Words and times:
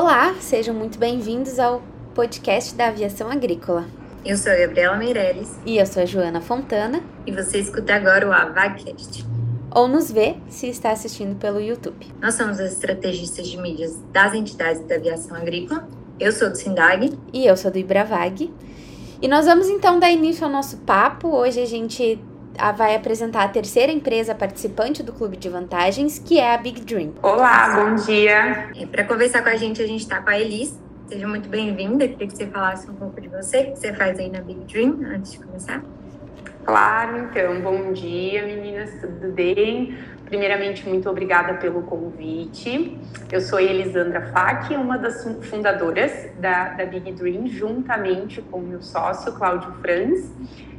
Olá, 0.00 0.36
sejam 0.38 0.72
muito 0.72 0.96
bem-vindos 0.96 1.58
ao 1.58 1.82
podcast 2.14 2.72
da 2.76 2.86
Aviação 2.86 3.28
Agrícola. 3.28 3.84
Eu 4.24 4.36
sou 4.36 4.52
a 4.52 4.54
Gabriela 4.54 4.96
Meirelles. 4.96 5.58
E 5.66 5.76
eu 5.76 5.84
sou 5.84 6.00
a 6.00 6.06
Joana 6.06 6.40
Fontana. 6.40 7.02
E 7.26 7.32
você 7.32 7.58
escuta 7.58 7.96
agora 7.96 8.28
o 8.28 8.32
AVACast. 8.32 9.26
Ou 9.74 9.88
nos 9.88 10.08
vê 10.08 10.36
se 10.48 10.68
está 10.68 10.92
assistindo 10.92 11.36
pelo 11.40 11.60
YouTube. 11.60 12.06
Nós 12.22 12.36
somos 12.36 12.60
as 12.60 12.74
estrategistas 12.74 13.48
de 13.48 13.56
mídias 13.56 14.00
das 14.12 14.34
entidades 14.34 14.86
da 14.86 14.94
aviação 14.94 15.36
agrícola. 15.36 15.88
Eu 16.20 16.30
sou 16.30 16.48
do 16.48 16.56
SINDAG. 16.56 17.18
E 17.32 17.44
eu 17.44 17.56
sou 17.56 17.68
do 17.68 17.78
IBRAVAG. 17.78 18.54
E 19.20 19.26
nós 19.26 19.46
vamos 19.46 19.68
então 19.68 19.98
dar 19.98 20.12
início 20.12 20.44
ao 20.44 20.52
nosso 20.52 20.76
papo. 20.76 21.26
Hoje 21.26 21.60
a 21.60 21.66
gente 21.66 22.20
vai 22.76 22.94
apresentar 22.94 23.44
a 23.44 23.48
terceira 23.48 23.92
empresa 23.92 24.34
participante 24.34 25.02
do 25.02 25.12
Clube 25.12 25.36
de 25.36 25.48
Vantagens, 25.48 26.18
que 26.18 26.38
é 26.38 26.54
a 26.54 26.58
Big 26.58 26.80
Dream. 26.80 27.12
Olá, 27.22 27.76
bom 27.76 27.94
dia. 27.94 28.70
É, 28.76 28.86
Para 28.86 29.04
conversar 29.04 29.42
com 29.42 29.48
a 29.48 29.56
gente, 29.56 29.80
a 29.80 29.86
gente 29.86 30.00
está 30.00 30.20
com 30.20 30.30
a 30.30 30.38
Elis. 30.38 30.78
Seja 31.08 31.26
muito 31.26 31.48
bem-vinda. 31.48 32.06
Queria 32.06 32.26
que 32.26 32.36
você 32.36 32.46
falasse 32.46 32.90
um 32.90 32.94
pouco 32.94 33.20
de 33.20 33.28
você, 33.28 33.60
o 33.60 33.72
que 33.72 33.78
você 33.78 33.94
faz 33.94 34.18
aí 34.18 34.28
na 34.28 34.40
Big 34.40 34.60
Dream, 34.64 34.98
antes 35.14 35.32
de 35.32 35.38
começar. 35.38 35.82
Claro, 36.64 37.16
então, 37.18 37.60
bom 37.62 37.92
dia, 37.94 38.44
meninas, 38.44 38.90
tudo 39.00 39.32
bem? 39.32 39.96
Primeiramente, 40.26 40.86
muito 40.86 41.08
obrigada 41.08 41.54
pelo 41.54 41.80
convite. 41.82 42.98
Eu 43.32 43.40
sou 43.40 43.58
Elisandra 43.58 44.30
Fac, 44.32 44.70
uma 44.76 44.98
das 44.98 45.26
fundadoras 45.48 46.12
da, 46.38 46.74
da 46.74 46.84
Big 46.84 47.12
Dream, 47.12 47.46
juntamente 47.46 48.42
com 48.42 48.58
o 48.58 48.62
meu 48.62 48.82
sócio, 48.82 49.32
Cláudio 49.32 49.72
Franz. 49.80 50.30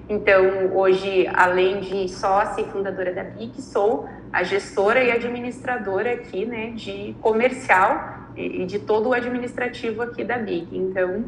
Então, 0.10 0.76
hoje, 0.76 1.30
além 1.32 1.82
de 1.82 2.10
sócia 2.10 2.62
e 2.62 2.66
fundadora 2.66 3.14
da 3.14 3.24
BIC, 3.24 3.62
sou 3.62 4.10
a 4.34 4.42
gestora 4.42 5.04
e 5.04 5.12
administradora 5.12 6.14
aqui, 6.14 6.48
né, 6.48 6.72
de 6.72 7.16
comercial 7.22 8.18
e 8.36 8.66
de 8.66 8.80
todo 8.80 9.10
o 9.10 9.14
administrativo 9.14 10.02
aqui 10.02 10.24
da 10.24 10.40
BIC. 10.40 10.76
Então, 10.76 11.26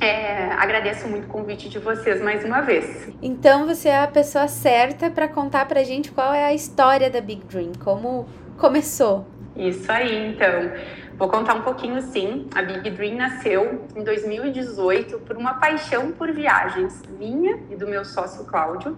é, 0.00 0.46
agradeço 0.52 1.06
muito 1.06 1.24
o 1.24 1.28
convite 1.28 1.68
de 1.68 1.78
vocês 1.78 2.22
mais 2.22 2.42
uma 2.44 2.62
vez. 2.62 3.08
Então, 3.20 3.66
você 3.66 3.90
é 3.90 3.98
a 3.98 4.06
pessoa 4.06 4.48
certa 4.48 5.10
para 5.10 5.28
contar 5.28 5.66
para 5.66 5.80
a 5.80 5.84
gente 5.84 6.10
qual 6.10 6.32
é 6.32 6.46
a 6.46 6.54
história 6.54 7.10
da 7.10 7.20
Big 7.20 7.44
Dream, 7.44 7.72
como 7.84 8.26
começou. 8.56 9.26
Isso 9.54 9.90
aí, 9.90 10.28
então. 10.28 10.72
Vou 11.16 11.28
contar 11.28 11.54
um 11.54 11.62
pouquinho 11.62 12.00
sim. 12.02 12.48
A 12.54 12.62
Big 12.62 12.90
Dream 12.90 13.16
nasceu 13.16 13.86
em 13.94 14.02
2018 14.02 15.20
por 15.20 15.36
uma 15.36 15.54
paixão 15.54 16.10
por 16.10 16.32
viagens 16.32 17.02
minha 17.18 17.58
e 17.70 17.76
do 17.76 17.86
meu 17.86 18.04
sócio 18.04 18.44
Cláudio. 18.44 18.96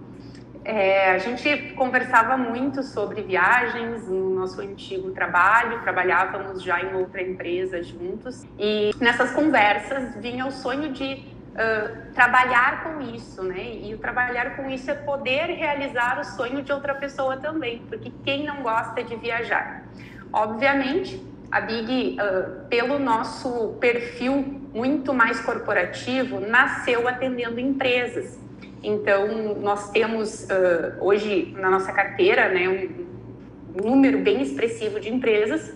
É, 0.65 1.13
a 1.13 1.19
gente 1.19 1.75
conversava 1.75 2.37
muito 2.37 2.83
sobre 2.83 3.23
viagens 3.23 4.09
no 4.09 4.31
nosso 4.31 4.61
antigo 4.61 5.13
trabalho, 5.13 5.81
trabalhávamos 5.83 6.61
já 6.63 6.81
em 6.83 6.93
outra 6.95 7.23
empresa 7.23 7.81
juntos 7.83 8.45
e 8.59 8.91
nessas 8.99 9.31
conversas 9.31 10.17
vinha 10.17 10.47
o 10.47 10.51
sonho 10.51 10.93
de 10.93 11.37
Uh, 11.57 12.13
trabalhar 12.13 12.85
com 12.85 13.01
isso, 13.01 13.43
né? 13.43 13.65
E 13.65 13.97
trabalhar 13.97 14.57
com 14.57 14.69
isso 14.69 14.91
é 14.91 14.95
poder 14.95 15.47
realizar 15.47 16.21
o 16.21 16.25
sonho 16.25 16.63
de 16.63 16.71
outra 16.71 16.95
pessoa 16.95 17.39
também, 17.39 17.79
porque 17.89 18.13
quem 18.23 18.45
não 18.45 18.63
gosta 18.63 19.03
de 19.03 19.17
viajar? 19.17 19.83
Obviamente, 20.31 21.19
a 21.51 21.61
Big, 21.61 22.17
uh, 22.21 22.67
pelo 22.69 22.99
nosso 22.99 23.77
perfil 23.81 24.63
muito 24.75 25.15
mais 25.15 25.41
corporativo, 25.41 26.41
nasceu 26.41 27.09
atendendo 27.09 27.59
empresas. 27.61 28.39
Então, 28.83 29.55
nós 29.55 29.91
temos 29.91 30.45
uh, 30.45 30.97
hoje 31.01 31.55
na 31.59 31.71
nossa 31.71 31.93
carteira 31.93 32.49
né, 32.49 32.69
um 32.69 33.89
número 33.89 34.19
bem 34.19 34.43
expressivo 34.43 35.01
de 35.01 35.13
empresas, 35.13 35.75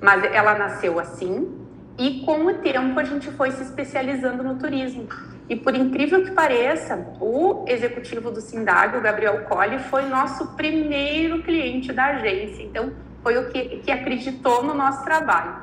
mas 0.00 0.24
ela 0.32 0.56
nasceu 0.56 0.98
assim 0.98 1.66
e 1.98 2.20
com 2.24 2.44
o 2.46 2.54
tempo 2.54 2.98
a 3.00 3.04
gente 3.04 3.30
foi 3.30 3.50
se 3.50 3.62
especializando 3.62 4.42
no 4.42 4.58
turismo. 4.58 5.08
E 5.48 5.56
por 5.56 5.74
incrível 5.74 6.24
que 6.24 6.32
pareça, 6.32 7.06
o 7.20 7.64
executivo 7.68 8.30
do 8.30 8.40
Sindag, 8.40 8.96
o 8.96 9.00
Gabriel 9.00 9.44
Colli, 9.44 9.78
foi 9.78 10.02
nosso 10.06 10.54
primeiro 10.56 11.42
cliente 11.42 11.92
da 11.92 12.06
agência. 12.06 12.62
Então, 12.62 12.92
foi 13.26 13.38
o 13.38 13.48
que, 13.48 13.80
que 13.80 13.90
acreditou 13.90 14.62
no 14.62 14.72
nosso 14.72 15.02
trabalho. 15.04 15.56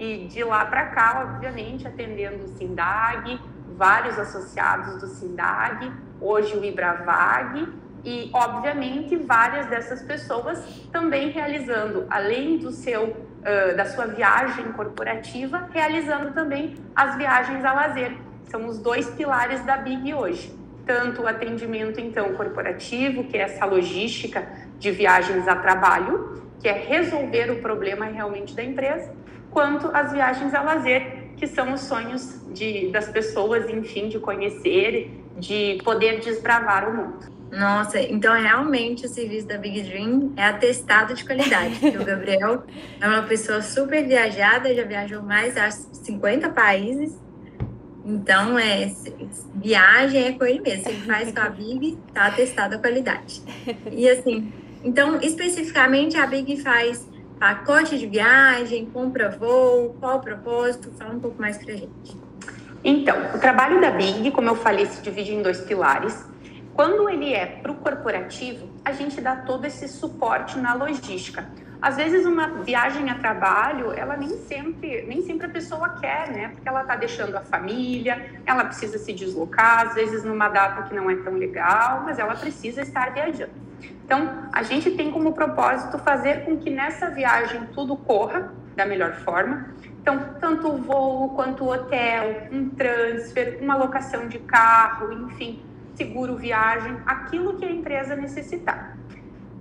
E 0.00 0.26
de 0.26 0.42
lá 0.42 0.64
para 0.64 0.86
cá, 0.86 1.22
obviamente, 1.24 1.86
atendendo 1.86 2.44
o 2.44 2.48
SINDAG, 2.48 3.40
vários 3.76 4.18
associados 4.18 5.00
do 5.00 5.06
SINDAG, 5.06 5.92
hoje 6.20 6.56
o 6.56 6.64
IBRAVAG, 6.64 7.68
e, 8.04 8.30
obviamente, 8.32 9.14
várias 9.14 9.68
dessas 9.68 10.02
pessoas 10.02 10.58
também 10.90 11.30
realizando, 11.30 12.04
além 12.10 12.58
do 12.58 12.72
seu, 12.72 13.04
uh, 13.04 13.76
da 13.76 13.84
sua 13.84 14.06
viagem 14.06 14.72
corporativa, 14.72 15.68
realizando 15.70 16.32
também 16.32 16.74
as 16.96 17.16
viagens 17.16 17.64
a 17.64 17.72
lazer. 17.72 18.12
São 18.48 18.66
os 18.66 18.80
dois 18.80 19.08
pilares 19.10 19.64
da 19.64 19.76
BIG 19.76 20.14
hoje. 20.14 20.52
Tanto 20.84 21.22
o 21.22 21.28
atendimento, 21.28 22.00
então, 22.00 22.34
corporativo, 22.34 23.22
que 23.22 23.36
é 23.36 23.42
essa 23.42 23.64
logística 23.64 24.44
de 24.80 24.90
viagens 24.90 25.46
a 25.46 25.54
trabalho, 25.54 26.42
que 26.64 26.68
é 26.70 26.72
resolver 26.72 27.50
o 27.50 27.56
problema 27.56 28.06
realmente 28.06 28.54
da 28.54 28.64
empresa, 28.64 29.12
quanto 29.50 29.88
as 29.88 30.10
viagens 30.12 30.54
a 30.54 30.62
lazer, 30.62 31.34
que 31.36 31.46
são 31.46 31.74
os 31.74 31.82
sonhos 31.82 32.40
de, 32.54 32.88
das 32.88 33.06
pessoas, 33.06 33.68
enfim, 33.68 34.08
de 34.08 34.18
conhecer, 34.18 35.10
de 35.36 35.78
poder 35.84 36.20
desbravar 36.20 36.88
o 36.88 36.96
mundo. 36.96 37.18
Nossa, 37.52 38.00
então 38.00 38.32
realmente 38.32 39.04
o 39.04 39.08
serviço 39.10 39.46
da 39.46 39.58
Big 39.58 39.82
Dream 39.82 40.32
é 40.38 40.46
atestado 40.46 41.12
de 41.12 41.22
qualidade. 41.22 41.86
o 41.86 42.00
Gabriel 42.02 42.62
é 42.98 43.06
uma 43.06 43.24
pessoa 43.24 43.60
super 43.60 44.02
viajada, 44.02 44.74
já 44.74 44.84
viajou 44.84 45.22
mais 45.22 45.56
de 45.56 45.98
50 45.98 46.48
países. 46.48 47.14
Então, 48.06 48.58
é, 48.58 48.90
viagem 49.54 50.28
é 50.28 50.32
com 50.32 50.46
ele 50.46 50.60
mesmo. 50.60 50.84
Se 50.84 50.88
ele 50.88 51.00
faz 51.02 51.30
com 51.30 51.40
a 51.40 51.50
Big, 51.50 51.98
tá 52.14 52.28
atestado 52.28 52.76
a 52.76 52.78
qualidade. 52.78 53.42
E 53.92 54.08
assim, 54.08 54.50
então, 54.84 55.18
especificamente, 55.22 56.18
a 56.18 56.26
Big 56.26 56.60
faz 56.62 57.08
pacote 57.38 57.98
de 57.98 58.06
viagem, 58.06 58.84
compra 58.86 59.30
voo, 59.30 59.96
qual 59.98 60.18
o 60.18 60.20
propósito? 60.20 60.92
Fala 60.98 61.14
um 61.14 61.20
pouco 61.20 61.40
mais 61.40 61.56
para 61.56 61.72
a 61.72 61.76
gente. 61.76 62.16
Então, 62.84 63.16
o 63.34 63.38
trabalho 63.38 63.80
da 63.80 63.90
Big, 63.90 64.30
como 64.30 64.50
eu 64.50 64.56
falei, 64.56 64.84
se 64.84 65.00
divide 65.00 65.32
em 65.32 65.42
dois 65.42 65.62
pilares. 65.62 66.22
Quando 66.74 67.08
ele 67.08 67.32
é 67.32 67.46
para 67.46 67.72
o 67.72 67.76
corporativo, 67.76 68.68
a 68.84 68.92
gente 68.92 69.20
dá 69.22 69.36
todo 69.36 69.64
esse 69.64 69.88
suporte 69.88 70.58
na 70.58 70.74
logística. 70.74 71.48
Às 71.84 71.96
vezes 71.96 72.24
uma 72.24 72.46
viagem 72.62 73.10
a 73.10 73.14
trabalho, 73.16 73.92
ela 73.92 74.16
nem 74.16 74.30
sempre, 74.38 75.02
nem 75.02 75.20
sempre 75.20 75.48
a 75.48 75.50
pessoa 75.50 75.90
quer, 76.00 76.30
né? 76.30 76.48
Porque 76.48 76.66
ela 76.66 76.80
está 76.80 76.96
deixando 76.96 77.36
a 77.36 77.42
família, 77.42 78.24
ela 78.46 78.64
precisa 78.64 78.96
se 78.96 79.12
deslocar, 79.12 79.88
às 79.88 79.94
vezes 79.94 80.24
numa 80.24 80.48
data 80.48 80.84
que 80.84 80.94
não 80.94 81.10
é 81.10 81.16
tão 81.16 81.34
legal, 81.34 82.00
mas 82.02 82.18
ela 82.18 82.34
precisa 82.36 82.80
estar 82.80 83.12
viajando. 83.12 83.52
Então, 84.02 84.48
a 84.50 84.62
gente 84.62 84.92
tem 84.92 85.12
como 85.12 85.34
propósito 85.34 85.98
fazer 85.98 86.46
com 86.46 86.56
que 86.56 86.70
nessa 86.70 87.10
viagem 87.10 87.66
tudo 87.74 87.98
corra 87.98 88.50
da 88.74 88.86
melhor 88.86 89.16
forma. 89.16 89.68
Então, 90.00 90.36
tanto 90.40 90.68
o 90.68 90.78
voo 90.78 91.34
quanto 91.34 91.64
o 91.64 91.70
hotel, 91.70 92.48
um 92.50 92.70
transfer, 92.70 93.58
uma 93.60 93.76
locação 93.76 94.26
de 94.26 94.38
carro, 94.38 95.12
enfim, 95.12 95.62
seguro 95.94 96.34
viagem, 96.34 96.96
aquilo 97.04 97.58
que 97.58 97.64
a 97.66 97.70
empresa 97.70 98.16
necessitar. 98.16 98.96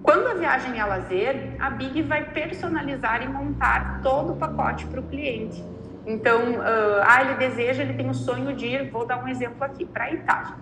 Quando 0.04 0.28
a 0.28 0.34
viagem 0.34 0.78
é 0.78 0.84
lazer, 0.84 1.56
a 1.60 1.70
Big 1.70 2.02
vai 2.02 2.26
personalizar 2.26 3.24
e 3.24 3.28
montar 3.30 4.02
todo 4.04 4.34
o 4.34 4.36
pacote 4.36 4.86
para 4.88 5.00
o 5.00 5.04
cliente. 5.04 5.64
Então, 6.06 6.56
uh, 6.56 7.02
ah, 7.08 7.22
ele 7.22 7.36
deseja, 7.36 7.82
ele 7.82 7.94
tem 7.94 8.10
o 8.10 8.14
sonho 8.14 8.54
de 8.54 8.66
ir, 8.66 8.92
vou 8.92 9.06
dar 9.06 9.24
um 9.24 9.30
exemplo 9.30 9.64
aqui, 9.64 9.86
para 9.86 10.04
a 10.04 10.12
Itália. 10.12 10.56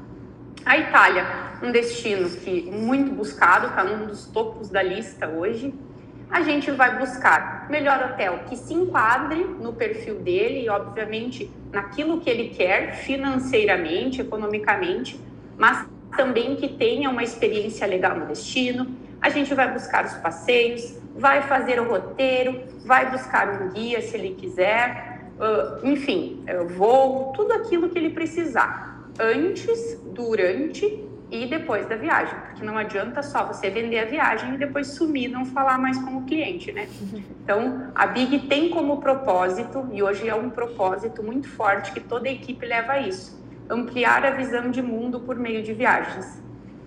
A 0.64 0.78
Itália, 0.78 1.26
um 1.64 1.72
destino 1.72 2.30
que 2.30 2.70
muito 2.70 3.12
buscado, 3.16 3.68
está 3.68 3.84
num 3.84 4.06
dos 4.06 4.28
topos 4.28 4.70
da 4.70 4.84
lista 4.84 5.28
hoje. 5.28 5.74
A 6.30 6.44
gente 6.44 6.70
vai 6.70 7.00
buscar 7.00 7.68
melhor 7.68 8.12
hotel 8.12 8.42
que 8.48 8.56
se 8.56 8.76
enquadre 8.76 9.44
no 9.44 9.74
perfil 9.74 10.20
dele 10.20 10.66
e, 10.66 10.70
obviamente, 10.70 11.52
naquilo 11.72 12.22
que 12.22 12.30
ele 12.30 12.50
quer 12.50 12.94
financeiramente, 12.98 14.22
economicamente, 14.22 15.20
mas 15.58 15.88
também 16.16 16.56
que 16.56 16.68
tenha 16.68 17.10
uma 17.10 17.24
experiência 17.24 17.88
legal 17.88 18.16
no 18.16 18.28
destino. 18.28 19.01
A 19.22 19.30
gente 19.30 19.54
vai 19.54 19.72
buscar 19.72 20.06
os 20.06 20.14
passeios, 20.14 20.98
vai 21.16 21.42
fazer 21.44 21.80
o 21.80 21.88
roteiro, 21.88 22.64
vai 22.86 23.12
buscar 23.12 23.62
um 23.62 23.70
guia 23.70 24.02
se 24.02 24.16
ele 24.16 24.34
quiser, 24.34 25.22
uh, 25.38 25.86
enfim, 25.88 26.44
voo, 26.76 27.32
tudo 27.34 27.54
aquilo 27.54 27.90
que 27.90 28.00
ele 28.00 28.10
precisar 28.10 28.92
antes, 29.20 30.02
durante 30.14 31.08
e 31.30 31.46
depois 31.46 31.88
da 31.88 31.96
viagem, 31.96 32.38
porque 32.42 32.64
não 32.64 32.78
adianta 32.78 33.24
só 33.24 33.46
você 33.46 33.70
vender 33.70 34.00
a 34.00 34.06
viagem 34.06 34.56
e 34.56 34.58
depois 34.58 34.88
sumir, 34.88 35.30
não 35.30 35.46
falar 35.46 35.78
mais 35.78 35.98
com 35.98 36.18
o 36.18 36.26
cliente, 36.26 36.72
né? 36.74 36.88
Então, 37.44 37.92
a 37.96 38.06
Big 38.06 38.48
tem 38.48 38.70
como 38.70 39.02
propósito, 39.02 39.90
e 39.92 40.04
hoje 40.04 40.30
é 40.30 40.36
um 40.36 40.50
propósito 40.50 41.24
muito 41.24 41.50
forte 41.50 41.92
que 41.92 42.00
toda 42.00 42.30
a 42.30 42.32
equipe 42.32 42.66
leva 42.66 42.94
a 42.94 43.00
isso, 43.00 43.42
ampliar 43.70 44.26
a 44.26 44.32
visão 44.32 44.70
de 44.70 44.82
mundo 44.82 45.20
por 45.20 45.38
meio 45.38 45.64
de 45.64 45.74
viagens. 45.74 46.42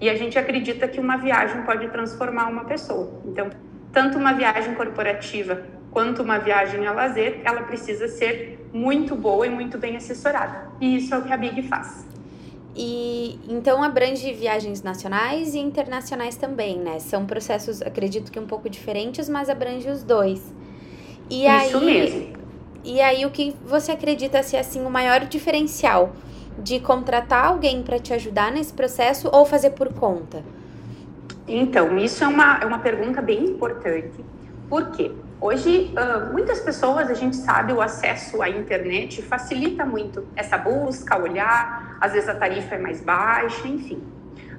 E 0.05 0.11
a 0.11 0.15
gente 0.15 0.39
acredita 0.39 0.87
que 0.87 1.01
uma 1.01 1.17
viagem 1.17 1.63
pode 1.63 1.89
transformar 1.89 2.51
uma 2.51 2.65
pessoa. 2.65 3.23
Então, 3.25 3.49
tanto 3.91 4.19
uma 4.19 4.35
viagem 4.35 4.75
corporativa 4.75 5.63
quanto 5.91 6.23
uma 6.23 6.37
viagem 6.37 6.87
a 6.87 6.93
lazer, 6.93 7.41
ela 7.43 7.63
precisa 7.63 8.07
ser 8.07 8.69
muito 8.71 9.17
boa 9.17 9.47
e 9.47 9.51
muito 9.51 9.79
bem 9.79 9.97
assessorada. 9.97 10.69
E 10.79 10.99
isso 10.99 11.15
é 11.15 11.17
o 11.17 11.23
que 11.23 11.33
a 11.33 11.39
Big 11.39 11.63
faz. 11.63 12.07
E 12.77 13.39
então 13.49 13.83
abrange 13.83 14.31
viagens 14.35 14.83
nacionais 14.83 15.55
e 15.55 15.59
internacionais 15.59 16.37
também, 16.37 16.77
né? 16.79 16.99
São 16.99 17.25
processos, 17.25 17.81
acredito 17.81 18.31
que 18.31 18.39
um 18.39 18.47
pouco 18.47 18.69
diferentes, 18.69 19.27
mas 19.27 19.49
abrange 19.49 19.89
os 19.89 20.03
dois. 20.03 20.43
E 21.31 21.47
Isso 21.47 21.79
aí, 21.79 21.83
mesmo. 21.83 22.37
E 22.85 23.01
aí 23.01 23.25
o 23.25 23.31
que 23.31 23.57
você 23.65 23.93
acredita 23.93 24.43
ser 24.43 24.59
assim 24.59 24.85
o 24.85 24.91
maior 24.91 25.21
diferencial 25.21 26.13
de 26.59 26.81
contratar 26.81 27.47
alguém 27.47 27.83
para 27.83 27.99
te 27.99 28.13
ajudar 28.13 28.53
nesse 28.53 28.73
processo 28.73 29.29
ou 29.33 29.45
fazer 29.45 29.71
por 29.71 29.93
conta? 29.93 30.43
Então, 31.47 31.99
isso 31.99 32.25
é 32.25 32.29
uma, 32.29 32.59
é 32.59 32.65
uma 32.65 32.79
pergunta 32.79 33.21
bem 33.21 33.45
importante. 33.45 34.25
Por 34.69 34.91
quê? 34.93 35.13
Hoje, 35.41 35.93
muitas 36.33 36.61
pessoas, 36.61 37.11
a 37.11 37.15
gente 37.15 37.37
sabe, 37.37 37.73
o 37.73 37.83
acesso 37.83 38.41
à 38.41 38.49
internet 38.49 39.21
facilita 39.21 39.85
muito 39.85 40.27
essa 40.35 40.57
busca, 40.57 41.21
olhar, 41.21 41.99
às 42.01 42.13
vezes 42.13 42.29
a 42.31 42.35
tarifa 42.35 42.77
é 42.77 42.79
mais 42.79 43.03
baixa, 43.03 43.69
enfim. 43.69 44.03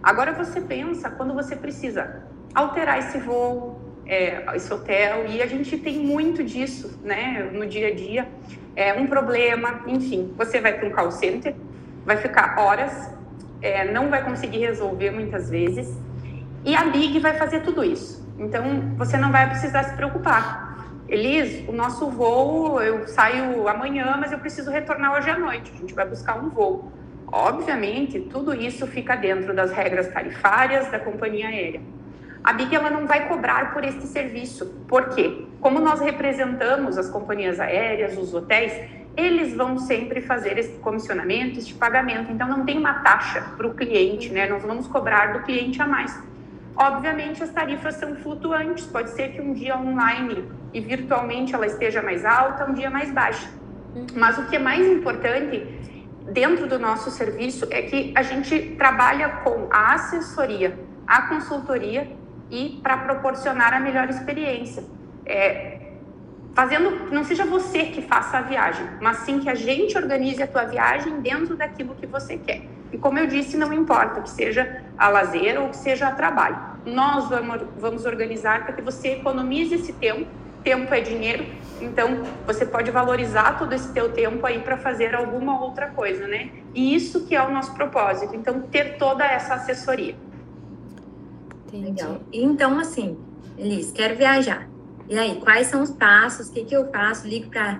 Agora 0.03 0.31
você 0.31 0.61
pensa 0.61 1.09
quando 1.09 1.33
você 1.33 1.55
precisa 1.55 2.21
alterar 2.53 2.99
esse 2.99 3.17
voo, 3.17 3.81
é, 4.05 4.45
esse 4.55 4.71
hotel, 4.71 5.25
e 5.27 5.41
a 5.41 5.47
gente 5.47 5.75
tem 5.77 5.97
muito 5.97 6.43
disso, 6.43 6.99
né, 7.03 7.49
no 7.51 7.65
dia 7.65 7.87
a 7.87 7.95
dia. 7.95 8.27
É 8.75 8.93
um 8.93 9.07
problema, 9.07 9.81
enfim, 9.87 10.31
você 10.37 10.61
vai 10.61 10.73
para 10.73 10.87
um 10.87 10.91
call 10.91 11.09
center, 11.09 11.55
vai 12.05 12.17
ficar 12.17 12.59
horas, 12.59 13.11
é, 13.61 13.91
não 13.91 14.09
vai 14.09 14.23
conseguir 14.23 14.59
resolver 14.59 15.11
muitas 15.11 15.49
vezes, 15.49 15.97
e 16.63 16.75
a 16.75 16.85
Big 16.85 17.19
vai 17.19 17.33
fazer 17.33 17.61
tudo 17.61 17.83
isso. 17.83 18.25
Então, 18.37 18.95
você 18.97 19.17
não 19.17 19.31
vai 19.31 19.49
precisar 19.49 19.83
se 19.83 19.95
preocupar. 19.95 20.65
Elis, 21.07 21.67
o 21.67 21.71
nosso 21.71 22.09
voo, 22.09 22.81
eu 22.81 23.07
saio 23.07 23.67
amanhã, 23.67 24.17
mas 24.19 24.31
eu 24.31 24.39
preciso 24.39 24.71
retornar 24.71 25.13
hoje 25.13 25.29
à 25.29 25.37
noite. 25.37 25.71
A 25.73 25.77
gente 25.77 25.93
vai 25.93 26.07
buscar 26.07 26.37
um 26.37 26.49
voo. 26.49 26.91
Obviamente, 27.31 28.19
tudo 28.19 28.53
isso 28.53 28.87
fica 28.87 29.15
dentro 29.15 29.53
das 29.53 29.71
regras 29.71 30.07
tarifárias 30.07 30.89
da 30.89 30.99
companhia 30.99 31.47
aérea. 31.47 31.81
A 32.43 32.53
Big 32.53 32.75
ela 32.75 32.89
não 32.89 33.07
vai 33.07 33.27
cobrar 33.27 33.73
por 33.73 33.83
este 33.83 34.07
serviço. 34.07 34.65
Por 34.87 35.09
quê? 35.09 35.45
Como 35.59 35.79
nós 35.79 35.99
representamos 35.99 36.97
as 36.97 37.09
companhias 37.09 37.59
aéreas, 37.59 38.17
os 38.17 38.33
hotéis, 38.33 38.73
eles 39.17 39.53
vão 39.55 39.77
sempre 39.77 40.21
fazer 40.21 40.57
esse 40.57 40.77
comissionamento, 40.79 41.59
este 41.59 41.73
pagamento. 41.73 42.31
Então 42.31 42.47
não 42.47 42.65
tem 42.65 42.77
uma 42.77 42.95
taxa 42.95 43.41
para 43.55 43.67
o 43.67 43.73
cliente, 43.73 44.29
né? 44.31 44.47
Nós 44.47 44.63
vamos 44.63 44.87
cobrar 44.87 45.33
do 45.33 45.43
cliente 45.43 45.81
a 45.81 45.87
mais. 45.87 46.17
Obviamente, 46.75 47.41
as 47.41 47.49
tarifas 47.51 47.95
são 47.95 48.15
flutuantes. 48.17 48.85
Pode 48.85 49.11
ser 49.11 49.29
que 49.29 49.41
um 49.41 49.53
dia 49.53 49.77
online 49.77 50.43
e 50.73 50.81
virtualmente 50.81 51.55
ela 51.55 51.65
esteja 51.65 52.01
mais 52.01 52.25
alta, 52.25 52.69
um 52.69 52.73
dia 52.73 52.89
mais 52.89 53.11
baixa. 53.11 53.49
Uhum. 53.95 54.07
Mas 54.15 54.37
o 54.37 54.47
que 54.47 54.57
é 54.57 54.59
mais 54.59 54.85
importante 54.85 55.65
dentro 56.31 56.67
do 56.67 56.77
nosso 56.77 57.09
serviço 57.11 57.65
é 57.71 57.83
que 57.83 58.11
a 58.15 58.23
gente 58.23 58.75
trabalha 58.77 59.29
com 59.43 59.67
a 59.71 59.93
assessoria, 59.93 60.77
a 61.07 61.23
consultoria 61.23 62.11
e 62.51 62.79
para 62.83 62.97
proporcionar 62.97 63.73
a 63.73 63.79
melhor 63.79 64.09
experiência. 64.09 64.83
É, 65.25 65.74
fazendo 66.55 67.11
não 67.11 67.23
seja 67.25 67.45
você 67.45 67.83
que 67.87 68.01
faça 68.01 68.37
a 68.37 68.41
viagem, 68.41 68.87
mas 69.01 69.17
sim 69.17 69.39
que 69.39 69.49
a 69.49 69.53
gente 69.53 69.95
organize 69.97 70.41
a 70.41 70.47
tua 70.47 70.63
viagem 70.63 71.19
dentro 71.19 71.55
daquilo 71.55 71.93
que 71.93 72.07
você 72.07 72.37
quer. 72.37 72.63
E 72.93 72.97
como 72.97 73.19
eu 73.19 73.27
disse, 73.27 73.57
não 73.57 73.73
importa 73.73 74.21
que 74.21 74.29
seja 74.29 74.81
a 74.97 75.09
lazer 75.09 75.61
ou 75.61 75.69
que 75.69 75.75
seja 75.75 76.07
a 76.07 76.11
trabalho. 76.11 76.57
Nós 76.85 77.27
vamos, 77.27 77.61
vamos 77.77 78.05
organizar 78.05 78.63
para 78.63 78.73
que 78.73 78.81
você 78.81 79.09
economize 79.09 79.75
esse 79.75 79.91
tempo. 79.91 80.27
Tempo 80.63 80.91
é 80.95 80.99
dinheiro, 80.99 81.45
então 81.79 82.23
você 82.43 82.65
pode 82.65 82.89
valorizar 82.89 83.59
todo 83.59 83.71
esse 83.73 83.93
teu 83.93 84.11
tempo 84.11 84.43
aí 84.47 84.57
para 84.57 84.75
fazer 84.77 85.13
alguma 85.13 85.61
outra 85.61 85.91
coisa, 85.91 86.25
né? 86.25 86.49
E 86.73 86.95
isso 86.95 87.27
que 87.27 87.35
é 87.35 87.43
o 87.43 87.51
nosso 87.51 87.75
propósito. 87.75 88.35
Então 88.35 88.61
ter 88.61 88.97
toda 88.97 89.23
essa 89.23 89.53
assessoria. 89.53 90.15
Entendi. 91.67 92.01
Legal. 92.01 92.19
Então 92.33 92.79
assim, 92.79 93.15
Elis, 93.59 93.91
quero 93.91 94.15
viajar. 94.15 94.67
E 95.07 95.17
aí, 95.17 95.39
quais 95.39 95.67
são 95.67 95.81
os 95.81 95.91
passos? 95.91 96.49
O 96.49 96.53
que, 96.53 96.65
que 96.65 96.75
eu 96.75 96.89
faço? 96.91 97.27
Ligo 97.27 97.49
para 97.49 97.79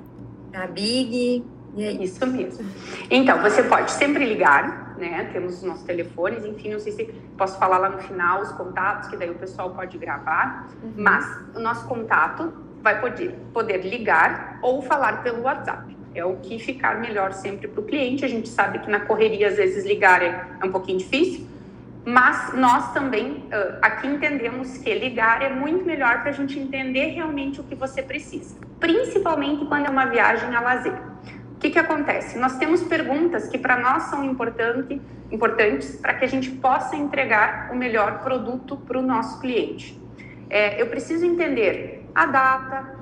a 0.54 0.68
Big? 0.68 1.44
Isso 1.76 2.26
mesmo. 2.26 2.66
Então, 3.10 3.42
você 3.42 3.64
pode 3.64 3.92
sempre 3.92 4.26
ligar 4.26 4.86
né? 4.98 5.30
Temos 5.32 5.56
os 5.56 5.64
nossos 5.64 5.84
telefones, 5.84 6.46
enfim, 6.46 6.72
não 6.72 6.80
sei 6.80 6.92
se 6.92 7.06
posso 7.38 7.58
falar 7.60 7.78
lá 7.78 7.90
no 7.90 8.00
final 8.00 8.42
os 8.42 8.52
contatos, 8.52 9.10
que 9.10 9.18
daí 9.18 9.30
o 9.30 9.36
pessoal 9.36 9.72
pode 9.72 9.98
gravar, 9.98 10.70
uhum. 10.84 10.94
mas 10.96 11.26
o 11.56 11.60
nosso 11.60 11.88
contato 11.88 12.54
vai 12.82 13.00
poder, 13.00 13.36
poder 13.54 13.78
ligar 13.86 14.60
ou 14.62 14.82
falar 14.82 15.24
pelo 15.24 15.42
WhatsApp. 15.42 15.96
É 16.14 16.24
o 16.24 16.38
que 16.38 16.58
ficar 16.60 17.00
melhor 17.02 17.34
sempre 17.34 17.68
para 17.68 17.82
o 17.82 17.84
cliente. 17.84 18.24
A 18.24 18.28
gente 18.28 18.48
sabe 18.48 18.80
que 18.80 18.90
na 18.90 19.02
correria, 19.02 19.50
às 19.50 19.58
vezes, 19.58 19.86
ligar 19.86 20.22
é, 20.22 20.48
é 20.62 20.66
um 20.66 20.72
pouquinho 20.72 21.00
difícil, 21.00 21.46
mas 22.06 22.54
nós 22.54 22.94
também 22.94 23.50
aqui 23.82 24.08
entendemos 24.08 24.78
que 24.78 24.94
ligar 24.94 25.42
é 25.42 25.50
muito 25.50 25.84
melhor 25.84 26.22
para 26.22 26.30
a 26.30 26.34
gente 26.34 26.60
entender 26.60 27.08
realmente 27.08 27.60
o 27.60 27.64
que 27.64 27.74
você 27.74 28.04
precisa, 28.04 28.56
principalmente 28.80 29.66
quando 29.66 29.88
é 29.88 29.90
uma 29.90 30.06
viagem 30.06 30.56
a 30.56 30.62
lazer. 30.62 30.94
O 31.56 31.60
que, 31.60 31.72
que 31.72 31.80
acontece? 31.80 32.38
Nós 32.38 32.58
temos 32.58 32.84
perguntas 32.84 33.48
que 33.48 33.58
para 33.58 33.80
nós 33.80 34.04
são 34.04 34.24
importante, 34.24 35.02
importantes 35.32 35.96
para 35.96 36.14
que 36.14 36.26
a 36.26 36.28
gente 36.28 36.52
possa 36.52 36.96
entregar 36.96 37.70
o 37.72 37.76
melhor 37.76 38.20
produto 38.20 38.78
para 38.78 39.00
o 39.00 39.02
nosso 39.02 39.40
cliente. 39.40 40.00
É, 40.48 40.80
eu 40.80 40.88
preciso 40.88 41.26
entender 41.26 42.08
a 42.14 42.26
data, 42.28 42.95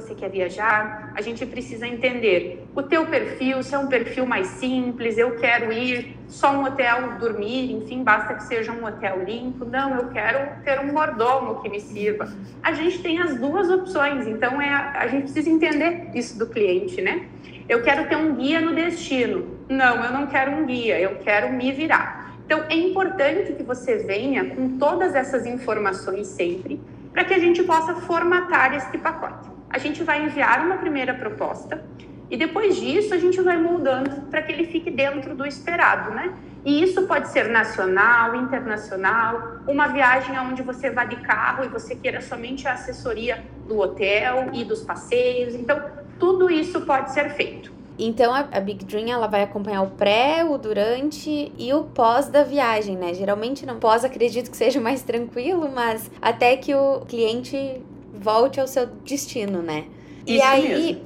você 0.00 0.14
quer 0.14 0.30
viajar, 0.30 1.12
a 1.14 1.20
gente 1.20 1.44
precisa 1.44 1.86
entender 1.86 2.66
o 2.74 2.82
teu 2.82 3.06
perfil, 3.06 3.62
se 3.62 3.74
é 3.74 3.78
um 3.78 3.86
perfil 3.86 4.26
mais 4.26 4.46
simples, 4.46 5.18
eu 5.18 5.36
quero 5.36 5.72
ir 5.72 6.16
só 6.28 6.52
um 6.52 6.64
hotel 6.64 7.18
dormir, 7.18 7.72
enfim, 7.72 8.02
basta 8.02 8.34
que 8.34 8.44
seja 8.44 8.72
um 8.72 8.84
hotel 8.84 9.24
limpo. 9.24 9.64
Não, 9.64 9.96
eu 9.96 10.08
quero 10.10 10.62
ter 10.64 10.80
um 10.80 10.92
mordomo 10.92 11.60
que 11.60 11.68
me 11.68 11.80
sirva. 11.80 12.32
A 12.62 12.72
gente 12.72 13.02
tem 13.02 13.20
as 13.20 13.38
duas 13.38 13.68
opções, 13.70 14.26
então 14.26 14.60
é, 14.60 14.68
a 14.68 15.06
gente 15.08 15.24
precisa 15.24 15.50
entender 15.50 16.10
isso 16.14 16.38
do 16.38 16.46
cliente, 16.46 17.00
né? 17.02 17.26
Eu 17.68 17.82
quero 17.82 18.08
ter 18.08 18.16
um 18.16 18.34
guia 18.34 18.60
no 18.60 18.74
destino. 18.74 19.58
Não, 19.68 20.04
eu 20.04 20.12
não 20.12 20.26
quero 20.26 20.50
um 20.50 20.66
guia, 20.66 20.98
eu 20.98 21.16
quero 21.18 21.52
me 21.52 21.70
virar. 21.72 22.34
Então, 22.44 22.64
é 22.68 22.74
importante 22.74 23.52
que 23.52 23.62
você 23.62 23.98
venha 23.98 24.44
com 24.56 24.76
todas 24.76 25.14
essas 25.14 25.46
informações 25.46 26.26
sempre, 26.26 26.80
para 27.12 27.22
que 27.24 27.32
a 27.32 27.38
gente 27.38 27.62
possa 27.62 27.94
formatar 27.94 28.74
este 28.74 28.98
pacote. 28.98 29.48
A 29.70 29.78
gente 29.78 30.02
vai 30.02 30.24
enviar 30.24 30.66
uma 30.66 30.76
primeira 30.76 31.14
proposta 31.14 31.82
e 32.28 32.36
depois 32.36 32.76
disso 32.76 33.14
a 33.14 33.18
gente 33.18 33.40
vai 33.40 33.56
moldando 33.56 34.22
para 34.22 34.42
que 34.42 34.52
ele 34.52 34.64
fique 34.64 34.90
dentro 34.90 35.34
do 35.34 35.46
esperado, 35.46 36.10
né? 36.10 36.34
E 36.64 36.82
isso 36.82 37.06
pode 37.06 37.28
ser 37.28 37.48
nacional, 37.48 38.34
internacional, 38.34 39.60
uma 39.66 39.88
viagem 39.88 40.38
onde 40.38 40.62
você 40.62 40.90
vá 40.90 41.04
de 41.04 41.16
carro 41.16 41.64
e 41.64 41.68
você 41.68 41.96
queira 41.96 42.20
somente 42.20 42.68
a 42.68 42.74
assessoria 42.74 43.42
do 43.66 43.78
hotel 43.78 44.50
e 44.52 44.64
dos 44.64 44.82
passeios. 44.82 45.54
Então, 45.54 45.80
tudo 46.18 46.50
isso 46.50 46.82
pode 46.82 47.12
ser 47.12 47.30
feito. 47.30 47.72
Então 47.98 48.34
a, 48.34 48.46
a, 48.52 48.60
Big 48.60 48.84
Dream 48.84 49.08
ela 49.08 49.26
vai 49.26 49.42
acompanhar 49.42 49.82
o 49.82 49.90
pré, 49.90 50.44
o 50.44 50.56
durante 50.56 51.52
e 51.58 51.72
o 51.74 51.84
pós 51.84 52.28
da 52.28 52.42
viagem, 52.42 52.96
né? 52.96 53.12
Geralmente 53.12 53.66
no 53.66 53.74
pós 53.76 54.04
acredito 54.04 54.50
que 54.50 54.56
seja 54.56 54.80
mais 54.80 55.02
tranquilo, 55.02 55.70
mas 55.70 56.10
até 56.20 56.56
que 56.56 56.74
o 56.74 57.00
cliente 57.00 57.82
volte 58.12 58.60
ao 58.60 58.66
seu 58.66 58.86
destino, 58.86 59.62
né? 59.62 59.86
Isso 60.26 60.36
e 60.36 60.42
aí, 60.42 60.68
mesmo. 60.68 61.02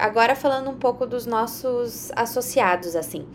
agora 0.00 0.34
falando 0.34 0.70
um 0.70 0.76
pouco 0.76 1.06
dos 1.06 1.26
nossos 1.26 2.12
associados, 2.14 2.94
assim. 2.94 3.26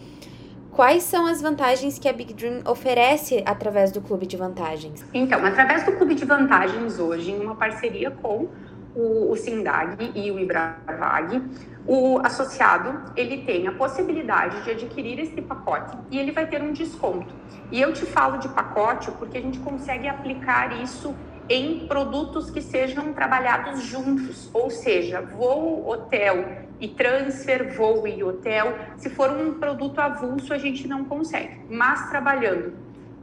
Quais 0.71 1.03
são 1.03 1.25
as 1.25 1.41
vantagens 1.41 1.99
que 1.99 2.07
a 2.07 2.13
Big 2.13 2.33
Dream 2.33 2.61
oferece 2.65 3.43
através 3.45 3.91
do 3.91 3.99
Clube 3.99 4.25
de 4.25 4.37
Vantagens? 4.37 5.03
Então, 5.13 5.43
através 5.43 5.83
do 5.83 5.91
Clube 5.93 6.15
de 6.15 6.23
Vantagens 6.23 6.99
hoje, 6.99 7.31
em 7.31 7.39
uma 7.41 7.55
parceria 7.55 8.11
com 8.11 8.47
o, 8.95 9.31
o 9.31 9.35
SINDAG 9.35 10.11
e 10.15 10.31
o 10.31 10.39
IBRAVAG, 10.39 11.41
o 11.85 12.19
associado 12.19 13.11
ele 13.15 13.43
tem 13.43 13.67
a 13.67 13.71
possibilidade 13.71 14.63
de 14.63 14.71
adquirir 14.71 15.19
esse 15.19 15.41
pacote 15.41 15.97
e 16.11 16.19
ele 16.19 16.31
vai 16.31 16.47
ter 16.47 16.61
um 16.61 16.71
desconto. 16.71 17.33
E 17.71 17.81
eu 17.81 17.91
te 17.93 18.05
falo 18.05 18.37
de 18.37 18.47
pacote 18.49 19.11
porque 19.11 19.37
a 19.37 19.41
gente 19.41 19.59
consegue 19.59 20.07
aplicar 20.07 20.81
isso 20.81 21.15
em 21.49 21.87
produtos 21.87 22.51
que 22.51 22.61
sejam 22.61 23.11
trabalhados 23.11 23.81
juntos, 23.83 24.49
ou 24.53 24.69
seja, 24.69 25.21
voo, 25.21 25.89
hotel 25.89 26.45
e 26.79 26.87
transfer, 26.87 27.75
voo 27.75 28.07
e 28.07 28.23
hotel. 28.23 28.77
Se 28.97 29.09
for 29.09 29.31
um 29.31 29.55
produto 29.55 29.99
avulso, 29.99 30.53
a 30.53 30.57
gente 30.57 30.87
não 30.87 31.03
consegue, 31.05 31.59
mas 31.69 32.09
trabalhando 32.09 32.73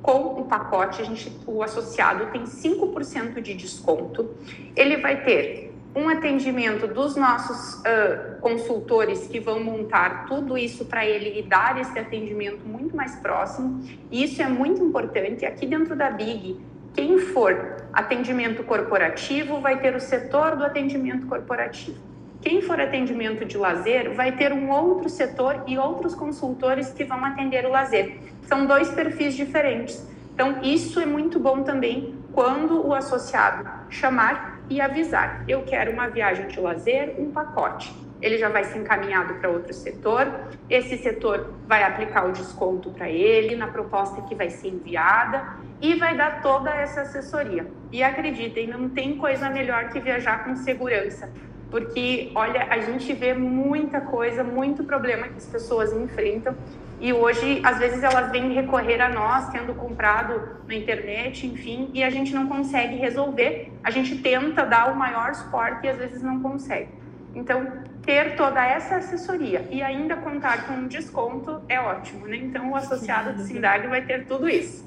com 0.02 0.40
o 0.40 0.44
pacote, 0.44 1.00
a 1.00 1.04
gente, 1.04 1.32
o 1.46 1.62
associado 1.62 2.26
tem 2.26 2.44
5% 2.44 3.40
de 3.40 3.54
desconto. 3.54 4.30
Ele 4.76 4.98
vai 4.98 5.24
ter 5.24 5.66
um 5.96 6.10
atendimento 6.10 6.86
dos 6.86 7.16
nossos 7.16 7.80
uh, 7.80 8.38
consultores 8.40 9.26
que 9.26 9.40
vão 9.40 9.64
montar 9.64 10.26
tudo 10.26 10.58
isso 10.58 10.84
para 10.84 11.06
ele 11.06 11.38
e 11.38 11.42
dar 11.42 11.80
esse 11.80 11.98
atendimento 11.98 12.66
muito 12.66 12.94
mais 12.94 13.16
próximo. 13.16 13.82
E 14.10 14.22
isso 14.22 14.42
é 14.42 14.46
muito 14.46 14.84
importante. 14.84 15.46
Aqui 15.46 15.66
dentro 15.66 15.96
da 15.96 16.10
Big, 16.10 16.60
quem 16.96 17.18
for 17.18 17.76
atendimento 17.92 18.64
corporativo 18.64 19.60
vai 19.60 19.78
ter 19.78 19.94
o 19.94 20.00
setor 20.00 20.56
do 20.56 20.64
atendimento 20.64 21.26
corporativo. 21.26 22.00
Quem 22.40 22.62
for 22.62 22.80
atendimento 22.80 23.44
de 23.44 23.58
lazer 23.58 24.14
vai 24.14 24.32
ter 24.32 24.50
um 24.50 24.70
outro 24.70 25.10
setor 25.10 25.62
e 25.66 25.76
outros 25.76 26.14
consultores 26.14 26.90
que 26.90 27.04
vão 27.04 27.22
atender 27.22 27.66
o 27.66 27.70
lazer. 27.70 28.18
São 28.44 28.64
dois 28.64 28.88
perfis 28.88 29.34
diferentes. 29.34 30.08
Então, 30.32 30.62
isso 30.62 30.98
é 30.98 31.04
muito 31.04 31.38
bom 31.38 31.62
também 31.62 32.14
quando 32.32 32.86
o 32.86 32.94
associado 32.94 33.68
chamar 33.90 34.60
e 34.70 34.80
avisar: 34.80 35.44
eu 35.46 35.64
quero 35.64 35.92
uma 35.92 36.08
viagem 36.08 36.46
de 36.48 36.58
lazer, 36.58 37.14
um 37.18 37.30
pacote. 37.30 37.92
Ele 38.20 38.38
já 38.38 38.48
vai 38.48 38.64
ser 38.64 38.78
encaminhado 38.78 39.34
para 39.34 39.50
outro 39.50 39.72
setor, 39.74 40.26
esse 40.70 40.96
setor 40.98 41.54
vai 41.66 41.82
aplicar 41.82 42.26
o 42.26 42.32
desconto 42.32 42.90
para 42.90 43.08
ele 43.08 43.56
na 43.56 43.66
proposta 43.66 44.22
que 44.22 44.34
vai 44.34 44.50
ser 44.50 44.68
enviada 44.68 45.56
e 45.80 45.94
vai 45.94 46.16
dar 46.16 46.40
toda 46.40 46.70
essa 46.70 47.02
assessoria. 47.02 47.66
E 47.92 48.02
acreditem, 48.02 48.66
não 48.66 48.88
tem 48.88 49.16
coisa 49.16 49.50
melhor 49.50 49.90
que 49.90 50.00
viajar 50.00 50.44
com 50.44 50.56
segurança, 50.56 51.30
porque 51.70 52.30
olha, 52.34 52.66
a 52.70 52.78
gente 52.78 53.12
vê 53.12 53.34
muita 53.34 54.00
coisa, 54.00 54.42
muito 54.42 54.84
problema 54.84 55.28
que 55.28 55.36
as 55.36 55.46
pessoas 55.46 55.92
enfrentam 55.92 56.54
e 56.98 57.12
hoje, 57.12 57.60
às 57.62 57.78
vezes, 57.78 58.02
elas 58.02 58.30
vêm 58.30 58.54
recorrer 58.54 59.00
a 59.02 59.08
nós, 59.08 59.50
tendo 59.50 59.74
comprado 59.74 60.40
na 60.66 60.74
internet, 60.74 61.46
enfim, 61.46 61.90
e 61.92 62.02
a 62.02 62.08
gente 62.08 62.34
não 62.34 62.46
consegue 62.46 62.96
resolver. 62.96 63.70
A 63.84 63.90
gente 63.90 64.16
tenta 64.18 64.64
dar 64.64 64.90
o 64.90 64.96
maior 64.96 65.34
suporte 65.34 65.86
e 65.86 65.90
às 65.90 65.98
vezes 65.98 66.22
não 66.22 66.40
consegue. 66.40 66.88
Então, 67.36 67.70
ter 68.02 68.34
toda 68.34 68.64
essa 68.64 68.96
assessoria 68.96 69.68
e 69.70 69.82
ainda 69.82 70.16
contar 70.16 70.66
com 70.66 70.72
um 70.72 70.88
desconto 70.88 71.60
é 71.68 71.78
ótimo, 71.78 72.26
né? 72.26 72.38
Então, 72.38 72.70
o 72.70 72.74
associado 72.74 73.34
do 73.34 73.42
Sindag 73.42 73.86
vai 73.88 74.06
ter 74.06 74.24
tudo 74.24 74.48
isso. 74.48 74.82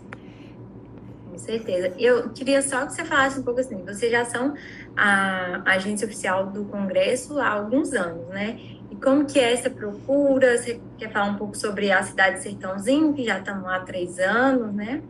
Com 1.30 1.38
certeza. 1.38 1.94
Eu 2.00 2.32
queria 2.32 2.64
só 2.64 2.88
que 2.88 2.94
você 2.94 3.06
falasse 3.06 3.40
um 3.40 3.44
pouco 3.44 3.60
assim, 3.60 3.86
vocês 3.86 4.12
já 4.12 4.26
são 4.26 4.56
a 4.98 5.62
agência 5.74 6.08
oficial 6.08 6.48
do 6.48 6.66
Congresso 6.66 7.40
há 7.40 7.50
alguns 7.50 7.94
anos, 7.94 8.28
né? 8.30 8.60
E 8.90 8.96
como 8.96 9.26
que 9.26 9.40
é 9.40 9.54
essa 9.54 9.70
procura? 9.70 10.58
Você 10.58 10.82
quer 10.98 11.12
falar 11.12 11.26
um 11.28 11.36
pouco 11.36 11.56
sobre 11.56 11.92
a 11.92 12.02
cidade 12.02 12.38
de 12.38 12.42
Sertãozinho, 12.42 13.14
que 13.14 13.26
já 13.26 13.38
estão 13.38 13.62
lá 13.62 13.76
há 13.76 13.82
três 13.82 14.18
anos, 14.18 14.74
né? 14.74 15.04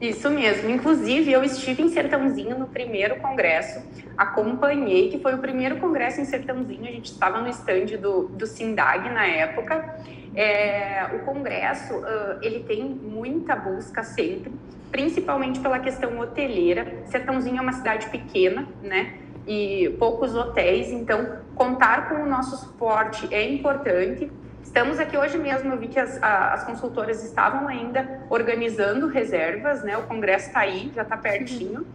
Isso 0.00 0.30
mesmo. 0.30 0.70
Inclusive, 0.70 1.30
eu 1.30 1.44
estive 1.44 1.82
em 1.82 1.90
Sertãozinho 1.90 2.58
no 2.58 2.66
primeiro 2.66 3.16
congresso, 3.16 3.82
acompanhei, 4.16 5.10
que 5.10 5.18
foi 5.18 5.34
o 5.34 5.38
primeiro 5.38 5.76
congresso 5.76 6.22
em 6.22 6.24
Sertãozinho, 6.24 6.84
a 6.84 6.92
gente 6.92 7.12
estava 7.12 7.40
no 7.40 7.48
estande 7.48 7.98
do, 7.98 8.28
do 8.28 8.46
Sindag 8.46 9.10
na 9.10 9.26
época. 9.26 9.96
É, 10.34 11.06
o 11.14 11.18
congresso, 11.24 11.92
uh, 11.94 12.38
ele 12.40 12.60
tem 12.60 12.82
muita 12.82 13.54
busca 13.54 14.02
sempre, 14.02 14.50
principalmente 14.90 15.60
pela 15.60 15.78
questão 15.78 16.18
hoteleira. 16.18 17.02
Sertãozinho 17.06 17.58
é 17.58 17.60
uma 17.60 17.72
cidade 17.72 18.08
pequena, 18.08 18.66
né? 18.82 19.18
E 19.46 19.94
poucos 19.98 20.34
hotéis, 20.34 20.90
então 20.92 21.40
contar 21.54 22.08
com 22.08 22.22
o 22.22 22.26
nosso 22.26 22.56
suporte 22.56 23.28
é 23.34 23.46
importante. 23.52 24.30
Estamos 24.62 25.00
aqui 25.00 25.16
hoje 25.16 25.36
mesmo, 25.36 25.72
eu 25.72 25.78
vi 25.78 25.88
que 25.88 25.98
as, 25.98 26.22
as 26.22 26.64
consultoras 26.64 27.24
estavam 27.24 27.66
ainda 27.66 28.20
organizando 28.28 29.08
reservas, 29.08 29.82
né? 29.82 29.96
O 29.96 30.02
congresso 30.02 30.48
está 30.48 30.60
aí, 30.60 30.92
já 30.94 31.02
está 31.02 31.16
pertinho. 31.16 31.86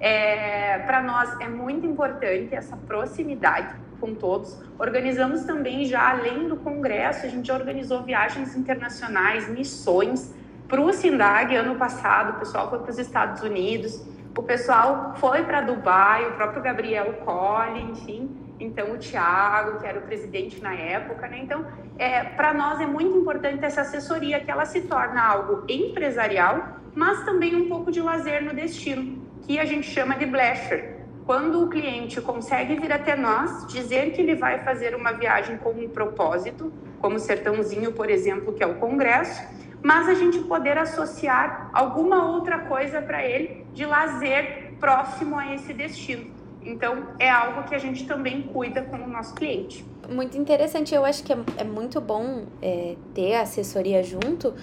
É, 0.00 0.78
Para 0.78 1.02
nós 1.02 1.38
é 1.40 1.48
muito 1.48 1.86
importante 1.86 2.54
essa 2.54 2.76
proximidade 2.76 3.74
com 4.00 4.14
todos. 4.14 4.58
Organizamos 4.78 5.44
também 5.44 5.84
já, 5.84 6.10
além 6.10 6.48
do 6.48 6.56
congresso, 6.56 7.26
a 7.26 7.28
gente 7.28 7.52
organizou 7.52 8.02
viagens 8.02 8.56
internacionais, 8.56 9.48
missões 9.48 10.34
para 10.66 10.80
o 10.80 10.92
Sindag 10.92 11.54
ano 11.54 11.74
passado. 11.74 12.36
O 12.36 12.38
pessoal 12.38 12.70
foi 12.70 12.78
para 12.78 12.90
os 12.90 12.98
Estados 12.98 13.42
Unidos, 13.42 14.02
o 14.36 14.42
pessoal 14.42 15.12
foi 15.16 15.44
para 15.44 15.60
Dubai, 15.60 16.26
o 16.28 16.32
próprio 16.32 16.62
Gabriel 16.62 17.12
Colli, 17.24 17.82
enfim 17.82 18.41
então 18.60 18.92
o 18.92 18.98
Tiago, 18.98 19.80
que 19.80 19.86
era 19.86 19.98
o 19.98 20.02
presidente 20.02 20.62
na 20.62 20.74
época, 20.74 21.26
né? 21.28 21.40
Então, 21.42 21.66
é, 21.98 22.22
para 22.22 22.54
nós 22.54 22.80
é 22.80 22.86
muito 22.86 23.16
importante 23.18 23.64
essa 23.64 23.82
assessoria, 23.82 24.40
que 24.40 24.50
ela 24.50 24.64
se 24.64 24.82
torna 24.82 25.22
algo 25.22 25.64
empresarial, 25.68 26.80
mas 26.94 27.24
também 27.24 27.56
um 27.56 27.68
pouco 27.68 27.90
de 27.90 28.00
lazer 28.00 28.42
no 28.44 28.54
destino, 28.54 29.22
que 29.42 29.58
a 29.58 29.64
gente 29.64 29.86
chama 29.86 30.14
de 30.14 30.26
blasher. 30.26 31.02
Quando 31.24 31.62
o 31.64 31.68
cliente 31.68 32.20
consegue 32.20 32.76
vir 32.76 32.92
até 32.92 33.16
nós, 33.16 33.66
dizer 33.68 34.12
que 34.12 34.20
ele 34.20 34.34
vai 34.34 34.58
fazer 34.64 34.94
uma 34.94 35.12
viagem 35.12 35.56
com 35.56 35.70
um 35.70 35.88
propósito, 35.88 36.72
como 37.00 37.18
Sertãozinho, 37.18 37.92
por 37.92 38.10
exemplo, 38.10 38.52
que 38.52 38.62
é 38.62 38.66
o 38.66 38.74
congresso, 38.76 39.42
mas 39.82 40.08
a 40.08 40.14
gente 40.14 40.38
poder 40.40 40.78
associar 40.78 41.70
alguma 41.72 42.28
outra 42.30 42.60
coisa 42.60 43.02
para 43.02 43.24
ele 43.24 43.66
de 43.72 43.84
lazer 43.84 44.74
próximo 44.78 45.38
a 45.38 45.54
esse 45.54 45.72
destino. 45.72 46.41
Então, 46.64 47.08
é 47.18 47.28
algo 47.28 47.64
que 47.64 47.74
a 47.74 47.78
gente 47.78 48.06
também 48.06 48.42
cuida 48.42 48.82
com 48.82 48.96
o 48.96 49.08
nosso 49.08 49.34
cliente. 49.34 49.84
Muito 50.08 50.36
interessante. 50.36 50.94
Eu 50.94 51.04
acho 51.04 51.22
que 51.24 51.32
é, 51.32 51.38
é 51.58 51.64
muito 51.64 52.00
bom 52.00 52.44
é, 52.60 52.96
ter 53.14 53.34
a 53.34 53.42
assessoria 53.42 54.02
junto, 54.02 54.54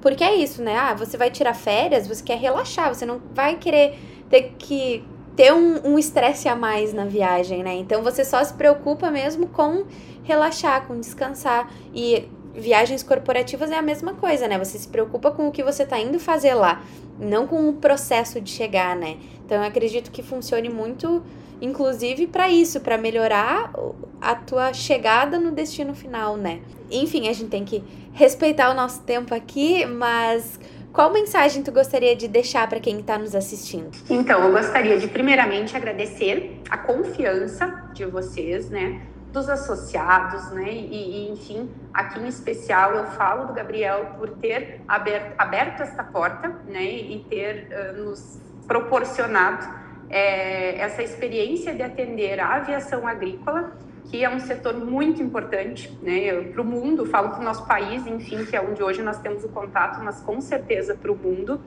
porque 0.00 0.22
é 0.22 0.34
isso, 0.34 0.62
né? 0.62 0.76
Ah, 0.76 0.94
você 0.94 1.16
vai 1.16 1.30
tirar 1.30 1.54
férias, 1.54 2.06
você 2.06 2.22
quer 2.22 2.38
relaxar, 2.38 2.94
você 2.94 3.04
não 3.04 3.20
vai 3.34 3.56
querer 3.56 3.98
ter 4.30 4.54
que 4.58 5.04
ter 5.34 5.52
um 5.52 5.96
estresse 5.96 6.48
um 6.48 6.52
a 6.52 6.56
mais 6.56 6.92
na 6.92 7.04
viagem, 7.04 7.62
né? 7.62 7.74
Então, 7.74 8.02
você 8.02 8.24
só 8.24 8.42
se 8.42 8.54
preocupa 8.54 9.10
mesmo 9.10 9.46
com 9.46 9.84
relaxar, 10.24 10.86
com 10.86 10.98
descansar. 10.98 11.70
E 11.94 12.28
viagens 12.54 13.02
corporativas 13.02 13.70
é 13.70 13.76
a 13.76 13.82
mesma 13.82 14.14
coisa, 14.14 14.48
né? 14.48 14.58
Você 14.58 14.76
se 14.78 14.88
preocupa 14.88 15.30
com 15.30 15.48
o 15.48 15.52
que 15.52 15.62
você 15.62 15.84
está 15.84 15.98
indo 15.98 16.18
fazer 16.18 16.54
lá, 16.54 16.82
não 17.18 17.46
com 17.46 17.68
o 17.68 17.74
processo 17.74 18.40
de 18.40 18.50
chegar, 18.50 18.96
né? 18.96 19.16
Então, 19.44 19.58
eu 19.58 19.64
acredito 19.64 20.10
que 20.10 20.22
funcione 20.22 20.68
muito 20.68 21.22
inclusive 21.60 22.26
para 22.26 22.48
isso, 22.48 22.80
para 22.80 22.96
melhorar 22.96 23.72
a 24.20 24.34
tua 24.34 24.72
chegada 24.72 25.38
no 25.38 25.50
destino 25.50 25.94
final, 25.94 26.36
né? 26.36 26.60
Enfim, 26.90 27.28
a 27.28 27.32
gente 27.32 27.50
tem 27.50 27.64
que 27.64 27.82
respeitar 28.12 28.70
o 28.70 28.74
nosso 28.74 29.02
tempo 29.02 29.34
aqui, 29.34 29.84
mas 29.86 30.58
qual 30.92 31.12
mensagem 31.12 31.62
tu 31.62 31.70
gostaria 31.70 32.16
de 32.16 32.26
deixar 32.26 32.68
para 32.68 32.80
quem 32.80 33.00
está 33.00 33.18
nos 33.18 33.34
assistindo? 33.34 33.96
Então, 34.08 34.42
eu 34.42 34.52
gostaria 34.52 34.98
de 34.98 35.06
primeiramente 35.06 35.76
agradecer 35.76 36.60
a 36.68 36.78
confiança 36.78 37.90
de 37.92 38.04
vocês, 38.06 38.70
né? 38.70 39.02
Dos 39.32 39.48
associados, 39.48 40.50
né? 40.50 40.72
E, 40.72 41.28
e, 41.28 41.30
enfim, 41.30 41.70
aqui 41.92 42.18
em 42.18 42.26
especial 42.26 42.94
eu 42.94 43.06
falo 43.06 43.46
do 43.46 43.52
Gabriel 43.52 44.14
por 44.18 44.30
ter 44.30 44.80
aberto, 44.88 45.34
aberto 45.38 45.82
esta 45.82 46.02
porta, 46.02 46.48
né? 46.66 46.84
E 46.84 47.24
ter 47.28 47.68
uh, 47.70 48.04
nos 48.04 48.40
proporcionado 48.66 49.77
é, 50.10 50.78
essa 50.78 51.02
experiência 51.02 51.74
de 51.74 51.82
atender 51.82 52.40
a 52.40 52.54
aviação 52.54 53.06
agrícola, 53.06 53.72
que 54.10 54.24
é 54.24 54.30
um 54.30 54.40
setor 54.40 54.74
muito 54.74 55.22
importante 55.22 55.96
né, 56.02 56.42
para 56.52 56.62
o 56.62 56.64
mundo, 56.64 57.04
falo 57.04 57.30
para 57.30 57.40
o 57.40 57.44
nosso 57.44 57.66
país, 57.66 58.06
enfim, 58.06 58.44
que 58.44 58.56
é 58.56 58.60
onde 58.60 58.82
hoje 58.82 59.02
nós 59.02 59.18
temos 59.18 59.44
o 59.44 59.48
contato, 59.48 60.02
mas 60.02 60.20
com 60.20 60.40
certeza 60.40 60.94
para 60.94 61.12
o 61.12 61.16
mundo. 61.16 61.60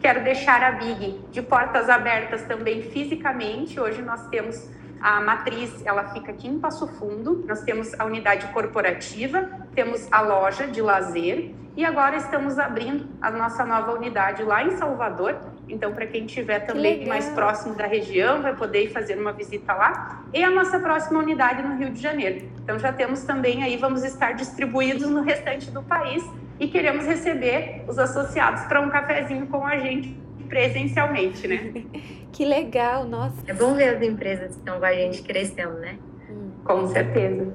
Quero 0.00 0.22
deixar 0.22 0.62
a 0.62 0.72
Big 0.72 1.20
de 1.30 1.40
portas 1.40 1.88
abertas 1.88 2.42
também 2.42 2.82
fisicamente. 2.82 3.80
Hoje 3.80 4.02
nós 4.02 4.26
temos 4.28 4.68
a 5.00 5.20
matriz, 5.20 5.84
ela 5.86 6.04
fica 6.12 6.32
aqui 6.32 6.48
em 6.48 6.58
Passo 6.58 6.86
Fundo. 6.86 7.44
Nós 7.46 7.62
temos 7.62 7.98
a 7.98 8.04
unidade 8.04 8.46
corporativa, 8.48 9.48
temos 9.74 10.06
a 10.12 10.20
loja 10.20 10.66
de 10.66 10.82
lazer 10.82 11.54
e 11.76 11.84
agora 11.84 12.16
estamos 12.16 12.58
abrindo 12.58 13.06
a 13.20 13.30
nossa 13.30 13.64
nova 13.64 13.92
unidade 13.92 14.42
lá 14.42 14.64
em 14.64 14.70
Salvador, 14.78 15.38
então, 15.68 15.92
para 15.92 16.06
quem 16.06 16.26
estiver 16.26 16.60
também 16.60 17.00
que 17.00 17.08
mais 17.08 17.28
próximo 17.30 17.74
da 17.74 17.86
região, 17.86 18.40
vai 18.40 18.54
poder 18.54 18.84
ir 18.84 18.90
fazer 18.90 19.18
uma 19.18 19.32
visita 19.32 19.72
lá. 19.72 20.24
E 20.32 20.42
a 20.42 20.50
nossa 20.50 20.78
próxima 20.78 21.18
unidade 21.18 21.62
no 21.62 21.76
Rio 21.76 21.90
de 21.90 22.00
Janeiro. 22.00 22.48
Então, 22.62 22.78
já 22.78 22.92
temos 22.92 23.22
também 23.22 23.62
aí, 23.64 23.76
vamos 23.76 24.04
estar 24.04 24.32
distribuídos 24.32 25.08
no 25.08 25.22
restante 25.22 25.70
do 25.70 25.82
país 25.82 26.24
e 26.60 26.68
queremos 26.68 27.04
receber 27.04 27.84
os 27.88 27.98
associados 27.98 28.62
para 28.64 28.80
um 28.80 28.88
cafezinho 28.88 29.46
com 29.48 29.66
a 29.66 29.76
gente 29.78 30.16
presencialmente, 30.48 31.48
né? 31.48 31.72
que 32.32 32.44
legal, 32.44 33.04
nossa. 33.04 33.36
É 33.46 33.52
bom 33.52 33.74
ver 33.74 33.96
as 33.96 34.02
empresas 34.02 34.52
que 34.52 34.58
estão 34.58 34.78
com 34.78 34.84
a 34.84 34.92
gente 34.92 35.22
crescendo, 35.22 35.74
né? 35.78 35.98
Hum. 36.30 36.50
Com 36.64 36.86
certeza. 36.88 37.52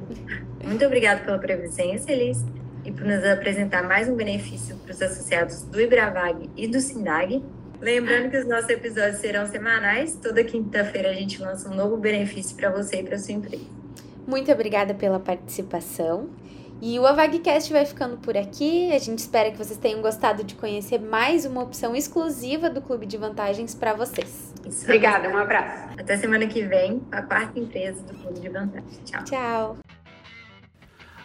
Muito 0.64 0.86
obrigada 0.86 1.22
pela 1.22 1.40
presença, 1.40 2.12
Elis, 2.12 2.46
e 2.84 2.92
por 2.92 3.06
nos 3.06 3.24
apresentar 3.24 3.84
mais 3.84 4.10
um 4.10 4.16
benefício 4.16 4.76
para 4.78 4.92
os 4.92 5.02
associados 5.02 5.64
do 5.64 5.80
Ibravag 5.80 6.50
e 6.58 6.68
do 6.68 6.82
Sindag. 6.82 7.42
Lembrando 7.82 8.30
que 8.30 8.38
os 8.38 8.48
nossos 8.48 8.70
episódios 8.70 9.18
serão 9.18 9.48
semanais. 9.48 10.16
Toda 10.22 10.44
quinta-feira 10.44 11.10
a 11.10 11.14
gente 11.14 11.42
lança 11.42 11.70
um 11.70 11.76
novo 11.76 11.98
benefício 11.98 12.56
para 12.56 12.70
você 12.70 12.98
e 12.98 13.04
para 13.04 13.18
sua 13.18 13.34
empresa. 13.34 13.66
Muito 14.28 14.52
obrigada 14.52 14.94
pela 14.94 15.20
participação. 15.20 16.30
E 16.82 16.98
o 16.98 17.06
Avagcast 17.06 17.72
vai 17.72 17.86
ficando 17.86 18.18
por 18.18 18.36
aqui. 18.36 18.92
A 18.92 18.98
gente 18.98 19.20
espera 19.20 19.52
que 19.52 19.58
vocês 19.58 19.78
tenham 19.78 20.02
gostado 20.02 20.44
de 20.44 20.56
conhecer 20.56 21.00
mais 21.00 21.46
uma 21.46 21.62
opção 21.62 21.96
exclusiva 21.96 22.70
do 22.70 22.82
Clube 22.82 23.06
de 23.06 23.18
Vantagens 23.18 23.76
para 23.76 23.94
vocês. 23.94 24.52
Isso. 24.66 24.86
Obrigada, 24.86 25.30
um 25.30 25.38
abraço. 25.38 25.94
Até 26.00 26.18
semana 26.18 26.48
que 26.48 26.64
vem, 26.64 27.02
a 27.12 27.22
quarta 27.22 27.60
empresa 27.60 28.02
do 28.04 28.14
Clube 28.16 28.40
de 28.40 28.50
Vantagens. 28.50 29.00
Tchau. 29.06 29.24
Tchau. 29.26 29.78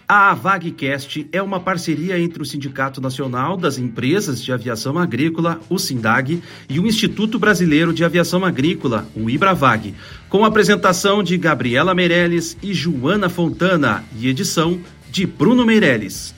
A 0.08 0.32
VagCast 0.34 1.26
é 1.32 1.42
uma 1.42 1.58
parceria 1.58 2.16
entre 2.16 2.40
o 2.40 2.46
Sindicato 2.46 3.00
Nacional 3.00 3.56
das 3.56 3.76
Empresas 3.76 4.40
de 4.40 4.52
Aviação 4.52 4.96
Agrícola, 4.96 5.60
o 5.68 5.80
SINDAG, 5.80 6.40
e 6.68 6.78
o 6.78 6.86
Instituto 6.86 7.40
Brasileiro 7.40 7.92
de 7.92 8.04
Aviação 8.04 8.44
Agrícola, 8.44 9.08
o 9.16 9.28
IBRAVAG, 9.28 9.96
com 10.28 10.44
a 10.44 10.46
apresentação 10.46 11.24
de 11.24 11.36
Gabriela 11.36 11.92
Meirelles 11.92 12.56
e 12.62 12.72
Joana 12.72 13.28
Fontana 13.28 14.04
e 14.16 14.28
edição 14.28 14.78
de 15.10 15.26
Bruno 15.26 15.66
Meirelles. 15.66 16.32